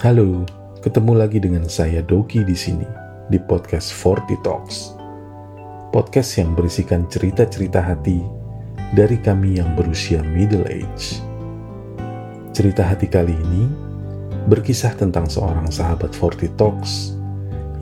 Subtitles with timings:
[0.00, 0.48] Halo,
[0.80, 2.88] ketemu lagi dengan saya Doki di sini
[3.28, 4.96] di podcast 40 Talks.
[5.92, 8.24] Podcast yang berisikan cerita-cerita hati
[8.96, 11.20] dari kami yang berusia middle age.
[12.56, 13.68] Cerita hati kali ini
[14.48, 17.12] berkisah tentang seorang sahabat 40 Talks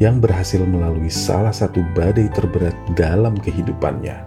[0.03, 4.19] yang berhasil melalui salah satu badai terberat dalam kehidupannya.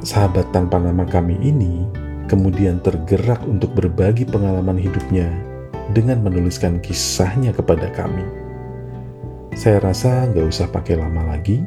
[0.00, 1.84] Sahabat tanpa nama kami ini
[2.32, 5.45] kemudian tergerak untuk berbagi pengalaman hidupnya
[5.92, 8.24] dengan menuliskan kisahnya kepada kami.
[9.56, 11.62] Saya rasa nggak usah pakai lama lagi.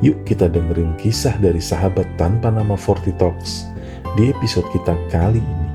[0.00, 3.68] Yuk kita dengerin kisah dari sahabat tanpa nama Forty Talks
[4.16, 5.68] di episode kita kali ini.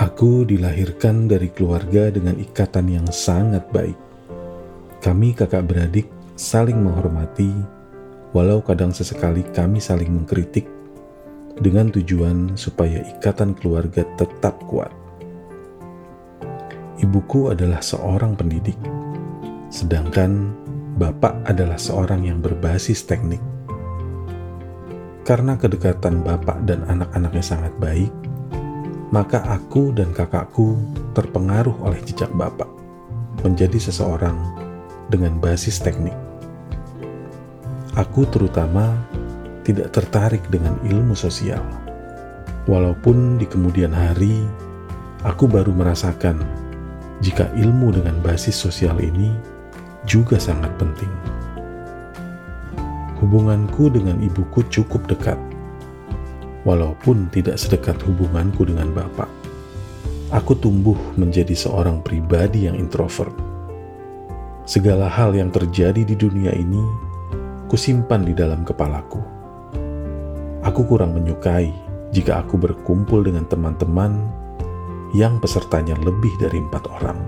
[0.00, 3.98] Aku dilahirkan dari keluarga dengan ikatan yang sangat baik.
[5.04, 7.52] Kami kakak beradik saling menghormati,
[8.32, 10.64] walau kadang sesekali kami saling mengkritik
[11.60, 14.94] dengan tujuan supaya ikatan keluarga tetap kuat.
[17.02, 18.78] Ibuku adalah seorang pendidik,
[19.68, 20.54] sedangkan
[20.96, 23.42] bapak adalah seorang yang berbasis teknik.
[25.26, 28.10] Karena kedekatan bapak dan anak-anaknya sangat baik,
[29.10, 30.78] maka aku dan kakakku
[31.12, 32.70] terpengaruh oleh jejak bapak
[33.44, 34.34] menjadi seseorang
[35.12, 36.14] dengan basis teknik.
[37.92, 39.04] Aku terutama
[39.62, 41.62] tidak tertarik dengan ilmu sosial.
[42.66, 44.46] Walaupun di kemudian hari,
[45.26, 46.38] aku baru merasakan
[47.22, 49.34] jika ilmu dengan basis sosial ini
[50.06, 51.10] juga sangat penting.
[53.22, 55.38] Hubunganku dengan ibuku cukup dekat,
[56.66, 59.30] walaupun tidak sedekat hubunganku dengan bapak.
[60.34, 63.34] Aku tumbuh menjadi seorang pribadi yang introvert.
[64.66, 66.80] Segala hal yang terjadi di dunia ini
[67.68, 69.41] kusimpan di dalam kepalaku
[70.62, 71.74] Aku kurang menyukai
[72.14, 74.30] jika aku berkumpul dengan teman-teman
[75.10, 77.18] yang pesertanya lebih dari empat orang.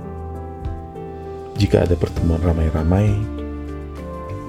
[1.59, 3.11] Jika ada pertemuan ramai-ramai,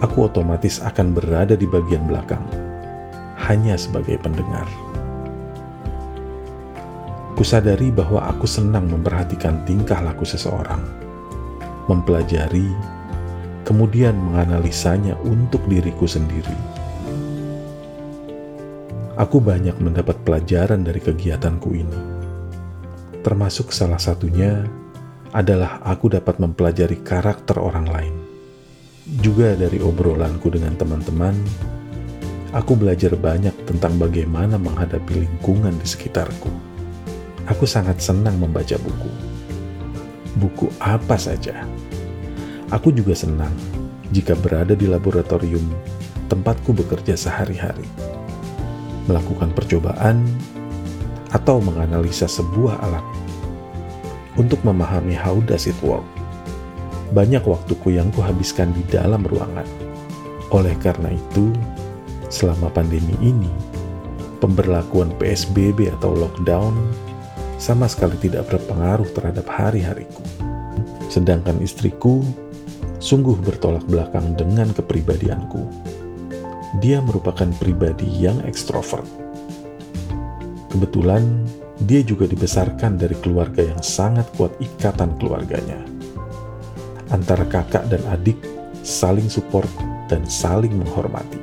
[0.05, 2.45] aku otomatis akan berada di bagian belakang,
[3.49, 4.69] hanya sebagai pendengar.
[7.33, 10.85] Kusadari bahwa aku senang memperhatikan tingkah laku seseorang,
[11.89, 12.69] mempelajari,
[13.65, 16.74] kemudian menganalisanya untuk diriku sendiri
[19.15, 21.99] Aku banyak mendapat pelajaran dari kegiatanku ini.
[23.23, 24.67] Termasuk salah satunya
[25.31, 28.15] adalah aku dapat mempelajari karakter orang lain.
[29.23, 31.31] Juga dari obrolanku dengan teman-teman,
[32.51, 36.51] aku belajar banyak tentang bagaimana menghadapi lingkungan di sekitarku.
[37.47, 39.11] Aku sangat senang membaca buku.
[40.35, 41.63] Buku apa saja.
[42.67, 43.55] Aku juga senang
[44.11, 45.63] jika berada di laboratorium
[46.27, 47.87] tempatku bekerja sehari-hari
[49.05, 50.25] melakukan percobaan,
[51.35, 53.05] atau menganalisa sebuah alat.
[54.35, 56.03] Untuk memahami how does it work,
[57.15, 59.67] banyak waktuku yang kuhabiskan di dalam ruangan.
[60.51, 61.51] Oleh karena itu,
[62.27, 63.51] selama pandemi ini,
[64.43, 66.75] pemberlakuan PSBB atau lockdown
[67.55, 70.21] sama sekali tidak berpengaruh terhadap hari-hariku.
[71.07, 72.19] Sedangkan istriku
[72.99, 75.63] sungguh bertolak belakang dengan kepribadianku
[76.79, 79.07] dia merupakan pribadi yang ekstrovert.
[80.71, 81.23] Kebetulan,
[81.87, 85.79] dia juga dibesarkan dari keluarga yang sangat kuat ikatan keluarganya.
[87.11, 88.35] Antara kakak dan adik
[88.83, 89.69] saling support
[90.11, 91.39] dan saling menghormati.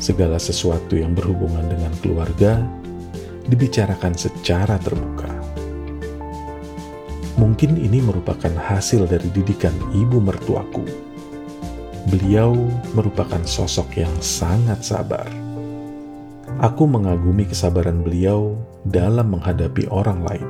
[0.00, 2.60] Segala sesuatu yang berhubungan dengan keluarga
[3.48, 5.28] dibicarakan secara terbuka.
[7.34, 11.13] Mungkin ini merupakan hasil dari didikan ibu mertuaku
[12.04, 12.52] Beliau
[12.92, 15.24] merupakan sosok yang sangat sabar.
[16.60, 20.48] Aku mengagumi kesabaran beliau dalam menghadapi orang lain.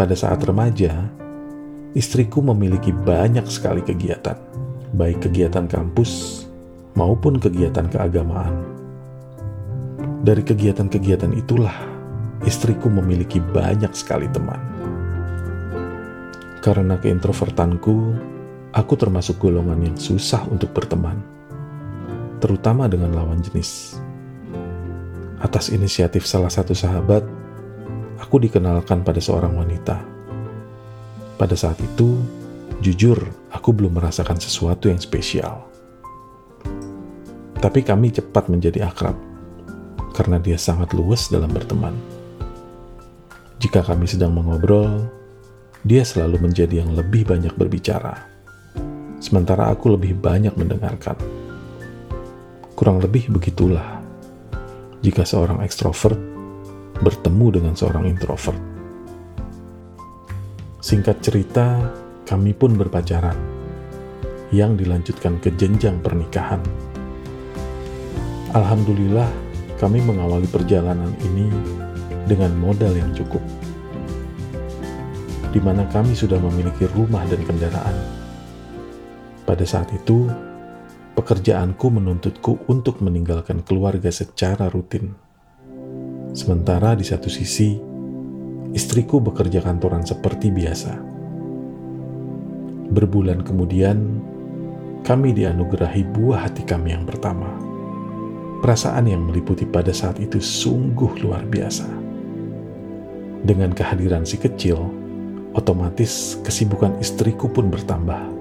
[0.00, 1.12] Pada saat remaja,
[1.92, 4.40] istriku memiliki banyak sekali kegiatan,
[4.96, 6.42] baik kegiatan kampus
[6.96, 8.64] maupun kegiatan keagamaan.
[10.24, 11.76] Dari kegiatan-kegiatan itulah
[12.48, 14.60] istriku memiliki banyak sekali teman.
[16.64, 18.16] Karena keintrovertanku,
[18.70, 21.18] Aku termasuk golongan yang susah untuk berteman,
[22.38, 23.98] terutama dengan lawan jenis.
[25.42, 27.26] Atas inisiatif salah satu sahabat,
[28.22, 29.98] aku dikenalkan pada seorang wanita.
[31.34, 32.22] Pada saat itu,
[32.78, 33.18] jujur,
[33.50, 35.66] aku belum merasakan sesuatu yang spesial.
[37.58, 39.18] Tapi kami cepat menjadi akrab
[40.14, 41.98] karena dia sangat luwes dalam berteman.
[43.58, 45.10] Jika kami sedang mengobrol,
[45.82, 48.29] dia selalu menjadi yang lebih banyak berbicara
[49.20, 51.14] sementara aku lebih banyak mendengarkan.
[52.74, 54.00] Kurang lebih begitulah
[55.04, 56.16] jika seorang ekstrovert
[57.00, 58.56] bertemu dengan seorang introvert.
[60.80, 61.76] Singkat cerita,
[62.24, 63.36] kami pun berpacaran,
[64.48, 66.60] yang dilanjutkan ke jenjang pernikahan.
[68.56, 69.28] Alhamdulillah,
[69.76, 71.48] kami mengawali perjalanan ini
[72.24, 73.40] dengan modal yang cukup,
[75.52, 78.19] di mana kami sudah memiliki rumah dan kendaraan.
[79.50, 80.30] Pada saat itu,
[81.18, 85.10] pekerjaanku menuntutku untuk meninggalkan keluarga secara rutin.
[86.30, 87.74] Sementara di satu sisi,
[88.70, 90.94] istriku bekerja kantoran seperti biasa.
[92.94, 94.22] Berbulan kemudian,
[95.02, 97.50] kami dianugerahi buah hati kami yang pertama.
[98.62, 101.90] Perasaan yang meliputi pada saat itu sungguh luar biasa.
[103.42, 104.78] Dengan kehadiran si kecil,
[105.58, 108.39] otomatis kesibukan istriku pun bertambah,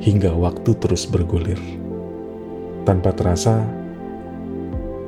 [0.00, 1.58] hingga waktu terus bergulir.
[2.86, 3.64] Tanpa terasa,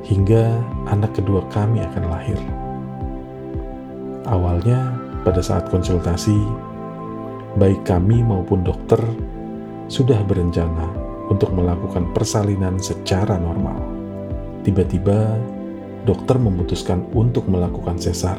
[0.03, 0.57] hingga
[0.89, 2.39] anak kedua kami akan lahir.
[4.27, 4.93] Awalnya,
[5.23, 6.37] pada saat konsultasi,
[7.57, 8.99] baik kami maupun dokter
[9.89, 10.85] sudah berencana
[11.29, 13.77] untuk melakukan persalinan secara normal.
[14.65, 15.39] Tiba-tiba,
[16.03, 18.37] dokter memutuskan untuk melakukan sesar.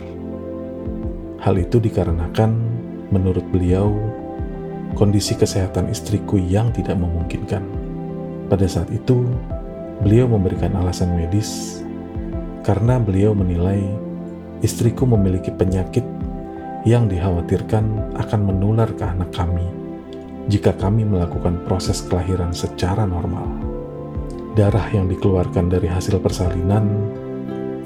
[1.41, 2.53] Hal itu dikarenakan,
[3.09, 3.89] menurut beliau,
[4.95, 7.63] kondisi kesehatan istriku yang tidak memungkinkan.
[8.51, 9.27] Pada saat itu,
[10.03, 11.81] beliau memberikan alasan medis
[12.65, 13.85] karena beliau menilai
[14.65, 16.05] istriku memiliki penyakit
[16.89, 19.65] yang dikhawatirkan akan menular ke anak kami
[20.49, 23.47] jika kami melakukan proses kelahiran secara normal.
[24.57, 26.91] Darah yang dikeluarkan dari hasil persalinan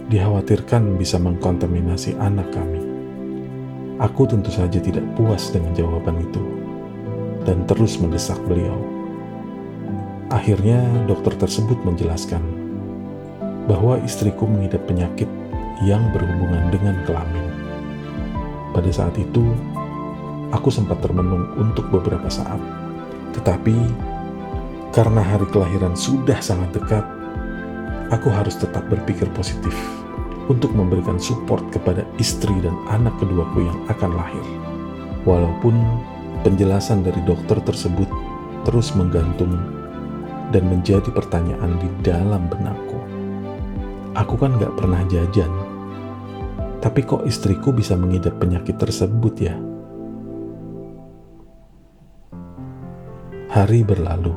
[0.08, 2.80] dikhawatirkan bisa mengkontaminasi anak kami.
[4.00, 6.63] Aku tentu saja tidak puas dengan jawaban itu
[7.44, 8.76] dan terus mendesak beliau.
[10.32, 12.42] Akhirnya dokter tersebut menjelaskan
[13.68, 15.28] bahwa istriku mengidap penyakit
[15.84, 17.46] yang berhubungan dengan kelamin.
[18.74, 19.54] Pada saat itu,
[20.50, 22.58] aku sempat termenung untuk beberapa saat.
[23.36, 23.76] Tetapi,
[24.90, 27.04] karena hari kelahiran sudah sangat dekat,
[28.10, 29.74] aku harus tetap berpikir positif
[30.46, 34.44] untuk memberikan support kepada istri dan anak keduaku yang akan lahir.
[35.24, 35.74] Walaupun
[36.44, 38.06] penjelasan dari dokter tersebut
[38.68, 39.56] terus menggantung
[40.52, 43.00] dan menjadi pertanyaan di dalam benakku.
[44.14, 45.50] Aku kan gak pernah jajan,
[46.78, 49.56] tapi kok istriku bisa mengidap penyakit tersebut ya?
[53.50, 54.36] Hari berlalu,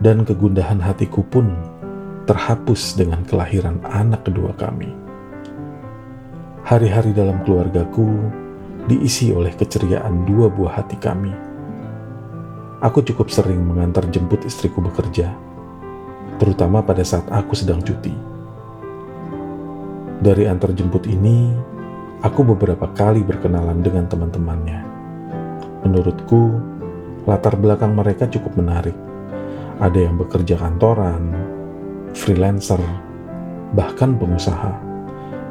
[0.00, 1.52] dan kegundahan hatiku pun
[2.24, 4.88] terhapus dengan kelahiran anak kedua kami.
[6.64, 8.08] Hari-hari dalam keluargaku
[8.84, 11.32] diisi oleh keceriaan dua buah hati kami.
[12.84, 15.32] Aku cukup sering mengantar jemput istriku bekerja,
[16.36, 18.12] terutama pada saat aku sedang cuti.
[20.20, 21.48] Dari antar jemput ini,
[22.20, 24.80] aku beberapa kali berkenalan dengan teman-temannya.
[25.84, 26.60] Menurutku,
[27.24, 28.96] latar belakang mereka cukup menarik.
[29.80, 31.32] Ada yang bekerja kantoran,
[32.12, 32.80] freelancer,
[33.72, 34.76] bahkan pengusaha.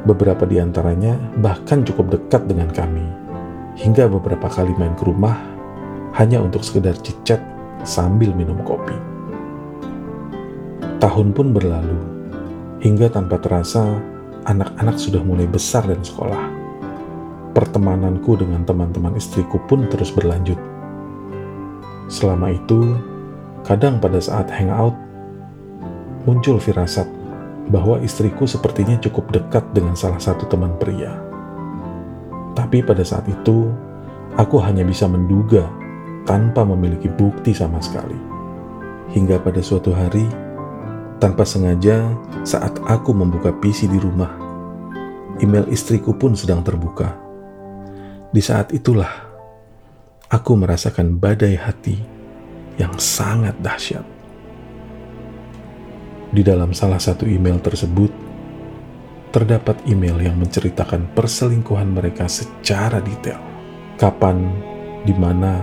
[0.06, 3.23] Beberapa di antaranya bahkan cukup dekat dengan kami,
[3.74, 5.34] hingga beberapa kali main ke rumah
[6.14, 7.42] hanya untuk sekedar cicat
[7.82, 8.94] sambil minum kopi.
[11.02, 12.00] Tahun pun berlalu,
[12.80, 13.98] hingga tanpa terasa
[14.46, 16.52] anak-anak sudah mulai besar dan sekolah.
[17.54, 20.58] Pertemananku dengan teman-teman istriku pun terus berlanjut.
[22.12, 22.98] Selama itu,
[23.64, 24.94] kadang pada saat hangout,
[26.28, 27.06] muncul firasat
[27.72, 31.23] bahwa istriku sepertinya cukup dekat dengan salah satu teman pria.
[32.54, 33.70] Tapi pada saat itu,
[34.38, 35.66] aku hanya bisa menduga
[36.22, 38.16] tanpa memiliki bukti sama sekali.
[39.10, 40.24] Hingga pada suatu hari,
[41.18, 42.14] tanpa sengaja,
[42.46, 44.30] saat aku membuka PC di rumah,
[45.42, 47.14] email istriku pun sedang terbuka.
[48.34, 49.10] Di saat itulah,
[50.30, 51.98] aku merasakan badai hati
[52.78, 54.02] yang sangat dahsyat.
[56.34, 58.10] Di dalam salah satu email tersebut,
[59.34, 63.42] terdapat email yang menceritakan perselingkuhan mereka secara detail.
[63.98, 64.46] Kapan,
[65.02, 65.58] di mana,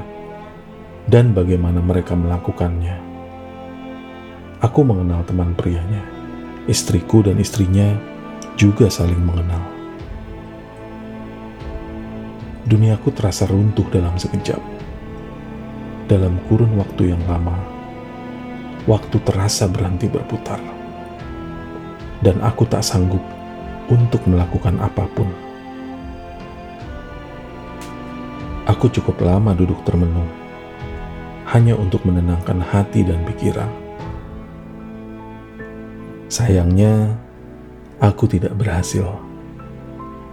[1.07, 3.11] dan bagaimana mereka melakukannya
[4.61, 6.05] Aku mengenal teman prianya.
[6.69, 7.97] Istriku dan istrinya
[8.53, 9.65] juga saling mengenal.
[12.69, 14.61] Duniaku terasa runtuh dalam sekejap.
[16.05, 17.57] Dalam kurun waktu yang lama,
[18.85, 20.61] waktu terasa berhenti berputar.
[22.21, 23.40] Dan aku tak sanggup
[23.91, 25.27] untuk melakukan apa pun.
[28.71, 30.31] Aku cukup lama duduk termenung,
[31.51, 33.81] hanya untuk menenangkan hati dan pikiran
[36.31, 37.11] Sayangnya,
[37.99, 39.03] aku tidak berhasil.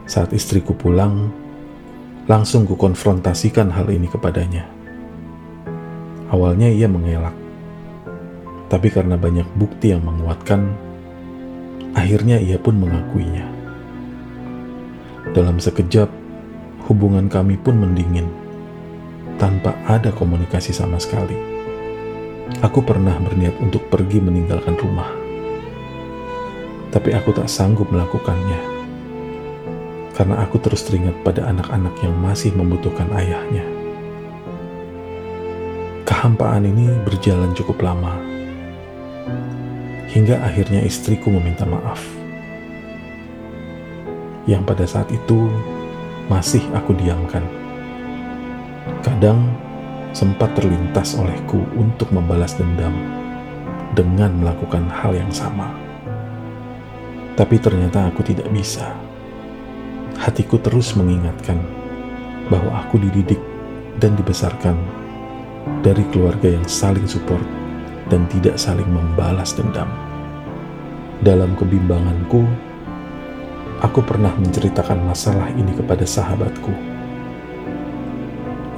[0.06, 1.26] Saat istriku pulang,
[2.30, 4.68] Langsung ku konfrontasikan hal ini kepadanya.
[6.28, 7.32] Awalnya ia mengelak,
[8.68, 10.70] tapi karena banyak bukti yang menguatkan,
[11.98, 13.42] akhirnya ia pun mengakuinya.
[15.34, 16.06] Dalam sekejap,
[16.86, 18.30] hubungan kami pun mendingin,
[19.42, 21.34] tanpa ada komunikasi sama sekali.
[22.62, 25.10] Aku pernah berniat untuk pergi meninggalkan rumah,
[26.94, 28.78] tapi aku tak sanggup melakukannya
[30.16, 33.62] karena aku terus teringat pada anak-anak yang masih membutuhkan ayahnya.
[36.02, 38.18] Kehampaan ini berjalan cukup lama,
[40.08, 42.00] hingga akhirnya istriku meminta maaf.
[44.48, 45.52] Yang pada saat itu
[46.32, 47.44] masih aku diamkan.
[49.04, 49.44] Kadang
[50.16, 52.96] sempat terlintas olehku untuk membalas dendam
[53.92, 55.68] dengan melakukan hal yang sama.
[57.36, 58.96] Tapi ternyata aku tidak bisa.
[60.18, 61.60] Hatiku terus mengingatkan
[62.48, 63.38] bahwa aku dididik
[64.00, 64.74] dan dibesarkan
[65.84, 67.44] dari keluarga yang saling support
[68.08, 69.88] dan tidak saling membalas dendam.
[71.24, 72.44] Dalam kebimbanganku,
[73.84, 76.72] aku pernah menceritakan masalah ini kepada sahabatku.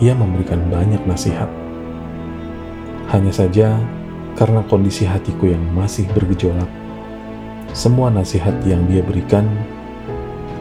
[0.00, 1.48] Ia memberikan banyak nasihat.
[3.12, 3.76] Hanya saja
[4.38, 6.68] karena kondisi hatiku yang masih bergejolak,
[7.76, 9.46] semua nasihat yang dia berikan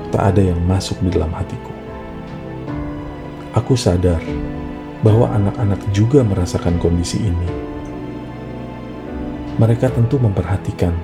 [0.09, 1.71] tak ada yang masuk di dalam hatiku.
[3.57, 4.21] Aku sadar
[5.01, 7.68] bahwa anak-anak juga merasakan kondisi ini.
[9.59, 10.95] Mereka tentu memperhatikan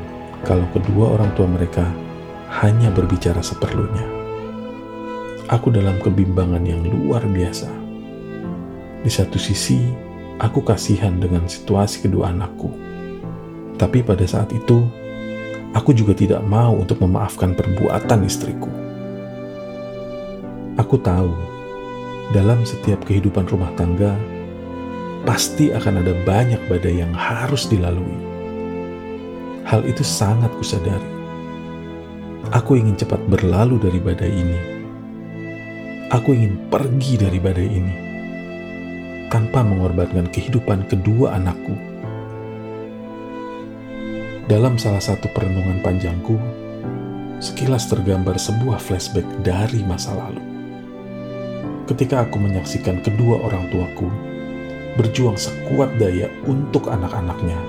[0.47, 1.91] kalau kedua orang tua mereka
[2.63, 4.07] hanya berbicara seperlunya.
[5.51, 7.67] Aku dalam kebimbangan yang luar biasa.
[9.03, 9.91] Di satu sisi,
[10.39, 12.71] aku kasihan dengan situasi kedua anakku.
[13.75, 14.87] Tapi pada saat itu,
[15.75, 18.71] aku juga tidak mau untuk memaafkan perbuatan istriku.
[20.79, 21.35] Aku tahu
[22.31, 24.15] dalam setiap kehidupan rumah tangga,
[25.27, 28.34] pasti akan ada banyak badai yang harus dilalui.
[29.65, 31.09] Hal itu sangat kusadari.
[32.53, 34.59] Aku ingin cepat berlalu dari badai ini.
[36.13, 37.95] Aku ingin pergi dari badai ini
[39.33, 41.73] tanpa mengorbankan kehidupan kedua anakku.
[44.45, 46.37] Dalam salah satu perenungan panjangku,
[47.41, 50.55] sekilas tergambar sebuah flashback dari masa lalu
[51.85, 54.09] ketika aku menyaksikan kedua orang tuaku
[54.97, 57.59] berjuang sekuat daya untuk anak-anaknya,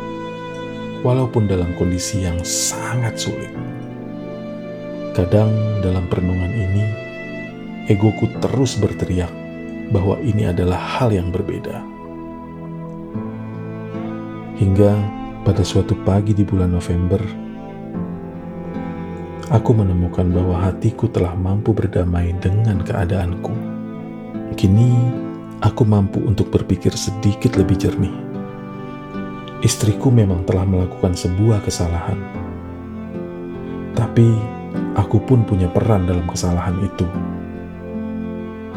[1.04, 3.52] walaupun dalam kondisi yang sangat sulit.
[5.16, 6.84] Kadang dalam perenungan ini,
[7.88, 9.32] egoku terus berteriak
[9.92, 11.80] bahwa ini adalah hal yang berbeda.
[14.56, 14.92] Hingga
[15.44, 17.20] pada suatu pagi di bulan November,
[19.52, 23.76] aku menemukan bahwa hatiku telah mampu berdamai dengan keadaanku
[24.56, 24.96] Kini
[25.60, 28.25] aku mampu untuk berpikir sedikit lebih jernih.
[29.66, 32.14] Istriku memang telah melakukan sebuah kesalahan,
[33.98, 34.30] tapi
[34.94, 37.02] aku pun punya peran dalam kesalahan itu.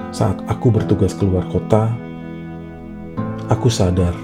[0.09, 1.93] Saat aku bertugas keluar kota,
[3.53, 4.17] aku sadar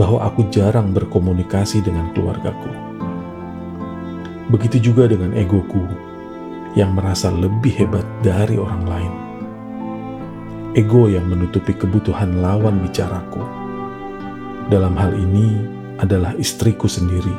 [0.00, 2.72] bahwa aku jarang berkomunikasi dengan keluargaku.
[4.48, 5.84] Begitu juga dengan egoku
[6.72, 9.12] yang merasa lebih hebat dari orang lain
[10.72, 13.44] ego yang menutupi kebutuhan lawan bicaraku.
[14.72, 17.32] Dalam hal ini adalah istriku sendiri.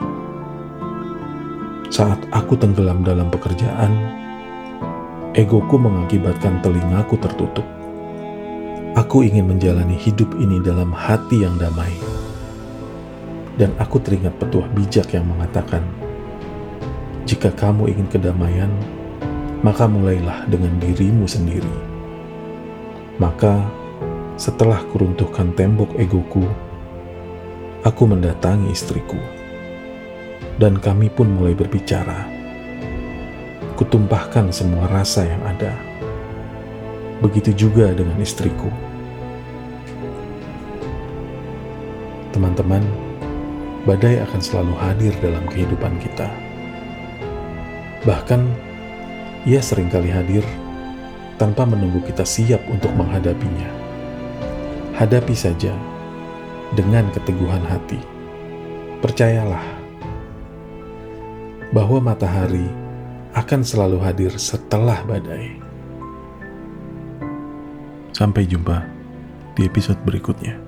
[1.91, 3.91] Saat aku tenggelam dalam pekerjaan,
[5.36, 7.67] egoku mengakibatkan telingaku tertutup.
[8.96, 11.91] Aku ingin menjalani hidup ini dalam hati yang damai.
[13.53, 15.86] Dan aku teringat petuah bijak yang mengatakan,
[17.29, 18.72] jika kamu ingin kedamaian,
[19.62, 21.77] maka mulailah dengan dirimu sendiri.
[23.22, 23.62] Maka,
[24.41, 26.50] setelah kuruntuhkan tembok egoku,
[27.84, 29.20] aku mendatangi istriku,
[30.56, 32.32] dan kami pun mulai berbicara.
[33.75, 35.75] Kutumpahkan semua rasa yang ada.
[37.20, 38.72] Begitu juga dengan istriku.
[42.32, 42.82] Teman-teman,
[43.84, 46.32] badai akan selalu hadir dalam kehidupan kita.
[48.08, 48.42] Bahkan,
[49.44, 50.44] ia sering kali hadir
[51.36, 53.68] tanpa menunggu kita siap untuk menghadapinya.
[54.96, 55.75] Hadapi saja
[56.74, 58.00] dengan keteguhan hati.
[59.03, 59.65] Percayalah
[61.75, 62.70] bahwa matahari
[63.34, 65.58] akan selalu hadir setelah badai.
[68.13, 68.86] Sampai jumpa
[69.58, 70.62] di episode berikutnya.